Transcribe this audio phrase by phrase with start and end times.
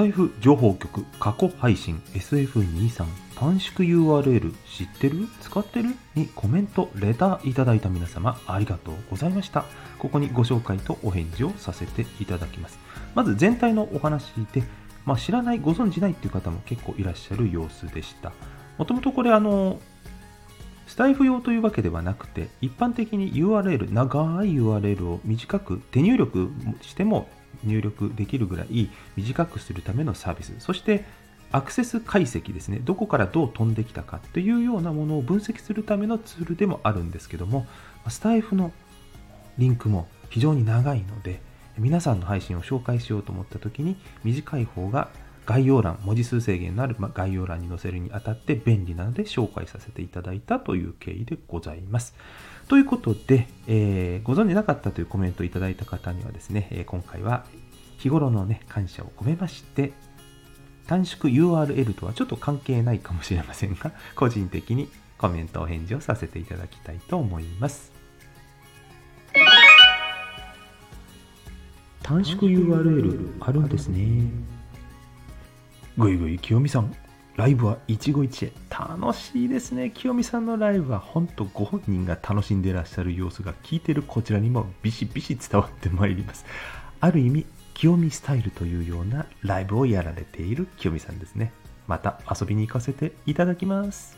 [0.00, 3.04] タイフ情報局過去配信 SF23
[3.38, 5.28] 短縮 URL 知ってる？
[5.42, 5.90] 使ってる？
[6.14, 9.66] にコメント、レターいただいた皆様ありがとうございました。
[9.98, 12.78] ここにご紹介とお返事をさせていただきます。
[13.14, 14.62] まず全体のお話で、
[15.04, 18.32] まあ、知らない、ご存じないっていう方も結構いらっしゃる様子でした。
[18.78, 19.80] もともとこれあの、
[20.86, 27.28] スタイフ用というわけではなくて、一般的に URL、長い URL を短く手入力しても
[27.64, 30.54] 入力できるぐらい短くするためのサービス。
[30.58, 31.04] そして
[31.52, 37.66] アクセス解析ですね、どこからどう飛んできたかというようなものを分析するためのツールでもあるんですけども、
[38.08, 38.72] スタイフの
[39.58, 41.40] リンクも非常に長いので、
[41.76, 45.08] 皆さんの配信を紹介しようと思った時に、短い方が
[45.50, 52.14] 概要欄、文字数制限のある概要欄に載せるにあたって便利なので紹介させていただいたという経緯でございます。
[52.68, 57.46] ということで、えー、ご存じなかったというコメントをいただいた方にはですね、え今回は
[57.98, 59.92] 日頃のね、感謝を込めまして、
[60.86, 67.90] 短縮 URL とはちょっと関係ないかもしれませんが、 個人的にコメントお返事をさせていただきたいと思います。
[72.04, 74.30] 短縮 URL あるんですね。
[76.00, 76.94] ぐいぐい清美さん、
[77.36, 78.52] ライブは一期一会。
[78.70, 79.90] 楽しいですね。
[79.90, 86.46] 清美さんのライブは本当ご本人が楽しんでいらっしゃる様子が聞いてるこちらにもビシビシ伝わってまいります。
[87.00, 91.52] ある意味、清美スタイルというようなライブをやられている清美さんですね。
[91.86, 94.16] また遊びに行かせていただきます。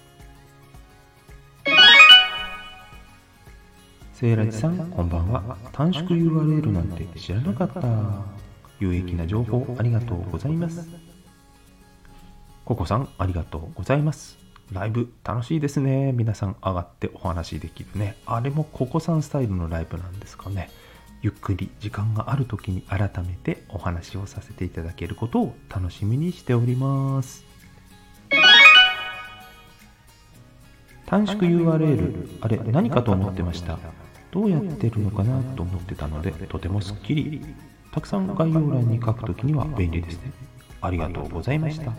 [4.13, 5.57] セイラジさん、こんばんは。
[5.73, 7.83] 短縮 URL なんて知らなかった。
[8.79, 11.12] 有益な情報ありがとうございます。
[12.65, 14.39] ココさん、ありがとうございます。
[14.73, 16.13] ライブ楽しいですね。
[16.13, 18.17] 皆さん上がってお話できるね。
[18.27, 20.71] あれもココさんスタイルのライブなんですかね。
[21.23, 27.45] ゆっくり時間がある時に改めてお話をさせていただけることを楽しみにしております
[31.07, 33.79] 短縮 URL あれ何かと思ってました
[34.33, 37.41] どうやってるのかなと思ってたのでとてもすっきり
[37.93, 40.33] たくさん概要欄に書くときには便利ですね
[40.81, 41.93] ありがとうございました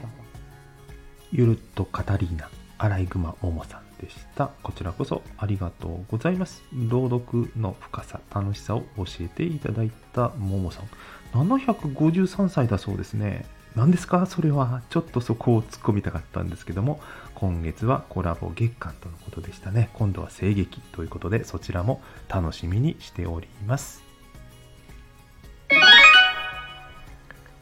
[1.35, 4.51] ゆるっとカタリーナアライグマももさんでした。
[4.61, 6.61] こちらこそありがとうございます。
[6.71, 10.85] 朗読の深さ、楽しさを教えていただいたももさん。
[11.33, 13.47] 753歳だそうですね。
[13.75, 14.27] 何ですか？
[14.27, 14.83] それは。
[14.91, 17.01] ちょっとそこを突っ込みたかったんですけども、
[17.33, 19.89] 今月はコラボ月間とのことでしたね。
[19.93, 24.03] 今度は声劇ということで、そちらも楽しみにしております。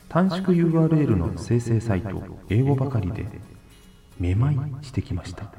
[0.09, 3.25] 短縮 URL の生成サイト、英語ばかりで
[4.21, 5.51] めまいしてきました。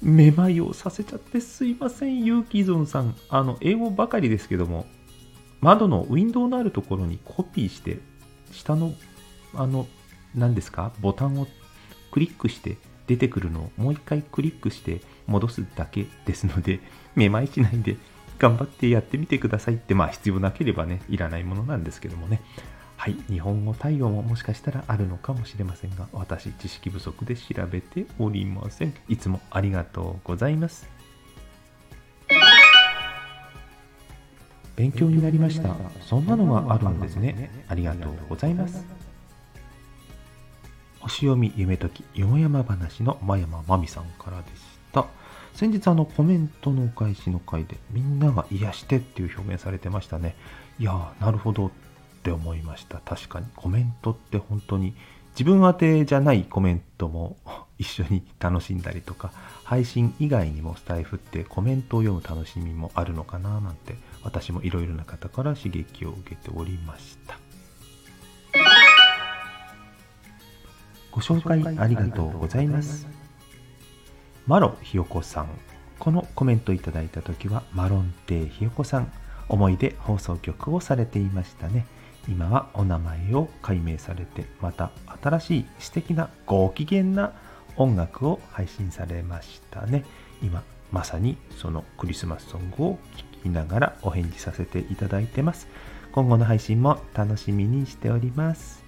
[0.00, 3.16] めまいをさせちゃってすいません、ユーキーゾンさん。
[3.28, 4.86] あの、英語ばかりですけども、
[5.60, 7.98] 窓のウィンドウのあるところにコピーして、
[8.52, 8.94] 下の、
[9.54, 9.88] あの、
[10.34, 11.48] 何ですか、ボタンを
[12.12, 12.76] クリックして
[13.06, 16.80] 出てくるのをもう一回クリックして戻すだけですので、
[17.16, 17.96] めまいしないで
[18.38, 22.40] 頑張ってやってみてくださいって、まあ必要なければね、いらないものなんですけどもね。
[22.96, 28.94] はい、日本語対応ももしかしたらあるのかもしれませんが、私、知識不足で調べておりません。
[29.08, 30.88] いつもありがとうございます。
[34.74, 35.74] 勉強になりました。
[36.02, 37.50] そんなのがあるんですね。
[37.68, 38.84] ありがとうございます。
[41.00, 44.52] 星読み夢解きよもやま話の真山真美さんからでし
[44.92, 45.06] た。
[45.54, 50.34] 先日あのコメントのお返しの回でみんなが癒してっていう表現されてましたね。
[50.78, 51.70] いやー、なるほどっ
[52.26, 52.98] って思いました。
[52.98, 53.46] 確かに。
[53.54, 54.94] コメントって本当に
[55.38, 57.36] 自分宛てじゃないコメントも
[57.78, 59.32] 一緒に 楽しんだりとか
[59.62, 67.38] 配信以外にもスタイフってコメントを読む楽しみもあるのかななんて私もいろいろな方から刺激を受けておりました。
[71.12, 73.06] ご紹介ありがとうございます。
[74.46, 75.48] マロひよこさん。
[75.98, 79.12] このコメントいただいた時はマロンテひよこさん。
[79.48, 81.86] 思い出放送局をされていましたね。
[82.28, 84.90] 今はお名前を改名されてまた
[85.22, 87.32] 新しい素敵なご機嫌な
[87.76, 90.04] 音楽を配信されましたね。
[90.42, 95.68] 今まさにそのクリスマスソングを聴きながらお返事させていただいてます。
[96.12, 98.84] 今後の配信も楽しみにしております。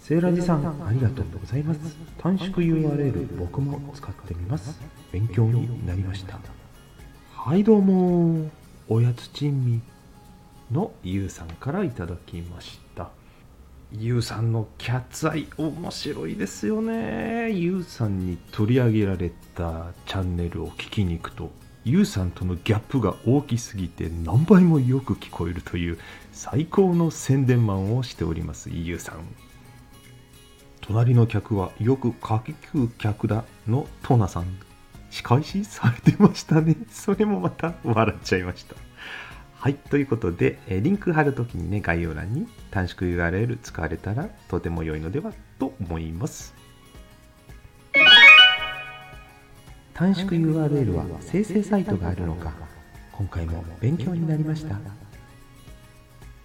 [0.00, 1.80] セーラジさんありがとうございます。
[2.18, 4.78] 短縮 URL 僕も使ってみます。
[5.10, 6.38] 勉強になりました。
[7.32, 8.50] はいどうも
[8.88, 9.80] おやつ珍味
[10.70, 13.08] のゆうさんからいただきました。
[13.92, 17.50] ゆうさんのキャッツアイ面白いですよね。
[17.52, 21.50] ゆうさんに取り上げられたチャンネルを聞きに行くと
[21.84, 25.98] ゆうさんとのギャップが大きすぎて何倍もよく聞こえるという
[26.32, 29.16] 最高の宣伝マンをしておりますゆうさん。
[30.80, 34.44] 隣の客はよくかきく客だのトナさん。
[35.14, 36.76] 仕返しされてましたね。
[36.90, 38.74] それもまた笑っちゃいました。
[39.52, 46.52] はいということでえリンク貼るときにね概要欄に短縮 URL 使われたらとても良いのではと思います。
[49.94, 52.52] 短縮 URL は生成サイトがあるのか
[53.12, 54.76] 今回も勉強になりました。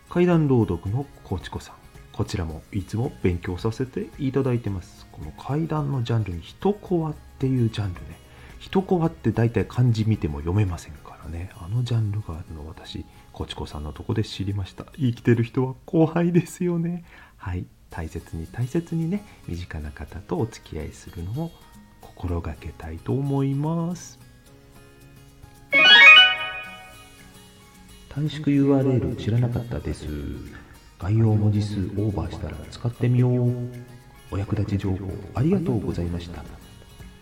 [0.10, 1.76] 階段朗読のコーチコさん。
[2.14, 5.08] こちらもいつも勉強させていただいてます。
[5.12, 8.29] この階段のジャンルに一コアっていうジャンルね。
[8.60, 11.50] 一コアって大体漢字見ても読めませんからね。
[11.58, 14.86] あのジャンルがあるの私コチコさんのとこで知りました。
[14.98, 17.04] 生きてる人は後輩ですよね。
[17.38, 17.66] はい。
[17.90, 21.52] 大切に大切にね身近な方とお付き合いするのを
[22.02, 24.20] 心がけたいと思います。
[28.10, 30.06] 短縮 URL 知らなかったです。
[31.00, 33.70] 概要文字数オーバーしたら使ってみよう。
[34.32, 36.44] お役立ち情報ありがとうございました。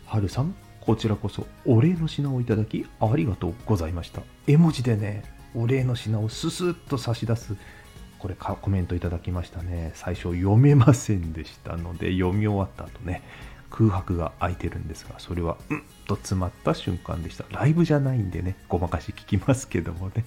[0.06, 0.56] はるさん。
[0.88, 4.22] こちらこそお礼の品をいただきありがとうございました。
[4.48, 5.22] 絵文字でね
[5.54, 7.57] お礼の品をススッと差し出す
[8.19, 9.92] これコメントいただきましたね。
[9.95, 13.22] 最初読めませんでしたので読み終わった後ね
[13.69, 17.44] 空白が空いてるんですがそれはうんと詰まった瞬間でした。
[17.51, 20.24] ライブじゃないんでねごまかし聞きますけどもね。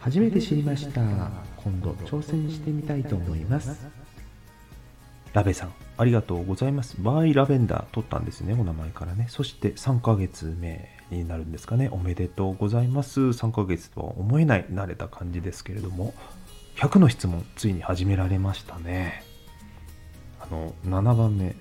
[0.00, 1.00] 初めて知りました。
[1.56, 3.86] 今度挑戦してみたいと思います。
[5.32, 5.72] ラベさん。
[5.96, 6.96] ありがとうございます。
[6.98, 7.84] バイラベンダー。
[7.92, 8.54] 取ったんですね。
[8.54, 9.26] お名前からね。
[9.28, 11.88] そして3ヶ月目になるんですかね。
[11.92, 13.20] おめでとうございます。
[13.20, 14.64] 3ヶ月とは思えない。
[14.70, 16.14] 慣れた感じですけれども。
[16.76, 19.22] 100の質問ついに始められましたね。
[20.40, 21.56] あの7番目好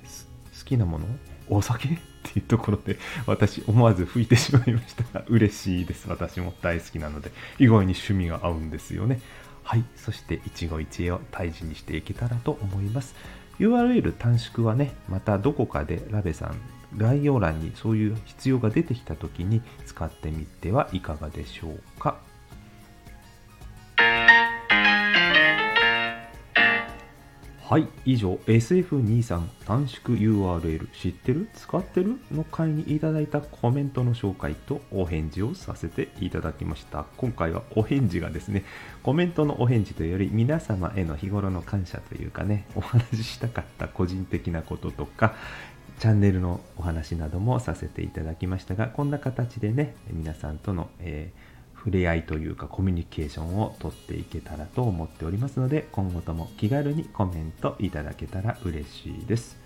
[0.66, 1.06] きなもの？
[1.50, 1.90] お酒？
[1.90, 1.92] っ
[2.24, 5.04] ていうところで私思わず吹いてしまいました。
[5.20, 6.10] が嬉しいです。
[6.10, 7.32] 私も大好きなので。
[7.60, 9.20] 意外に趣味が合うんですよね。
[9.64, 9.84] はい。
[9.96, 13.14] そして一期一会を大事にしていけたらと思います。
[13.60, 16.60] URL 短縮はねまたどこかでラベさん
[16.98, 22.18] 概要欄にそういう必要が出てきた時に使ってみてはいかがでしょうか。
[27.70, 31.48] はい以上 SF23 短縮 URL 知ってる？
[31.54, 32.20] 使ってる？
[32.32, 37.06] の回にいただいたコメントの紹介とお返事をさせていただきました。
[37.18, 38.64] 今回はお返事がですね
[39.04, 45.36] コメントのお返事というより皆様への日頃の感謝というかねお話ししたかった個人的なこととか
[46.00, 59.58] チャンネルのお話などもさせていただきましたがこんな形でね皆さんとの、えー触れ合いというかコミュニケーションをとっていけたらと思っておりますので今後とも気軽にコメントいただけたら嬉しいです。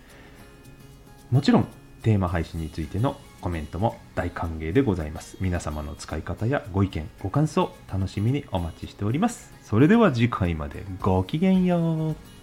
[1.32, 1.68] もちろん
[2.04, 5.38] テーマ配信についてのコメントも大歓迎でございます。
[5.42, 9.52] 皆様の使い方やご意見ご感想楽しみにお待ちしております。
[9.64, 12.43] それでは次回までごきげんよう。